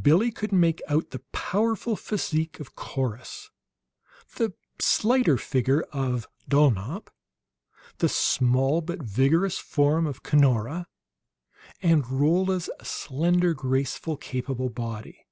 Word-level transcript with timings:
Billie 0.00 0.30
could 0.32 0.52
make 0.52 0.80
out 0.88 1.10
the 1.10 1.18
powerful 1.30 1.96
physique 1.96 2.60
of 2.60 2.74
Corrus, 2.74 3.50
the 4.36 4.54
slighter 4.80 5.36
figure 5.36 5.82
of 5.92 6.26
Dulnop, 6.48 7.10
the 7.98 8.08
small 8.08 8.80
but 8.80 9.02
vigorous 9.02 9.58
form 9.58 10.06
of 10.06 10.22
Cunora, 10.22 10.86
and 11.82 12.08
Rolla's 12.10 12.70
slender, 12.82 13.52
graceful, 13.52 14.16
capable 14.16 14.70
body. 14.70 15.26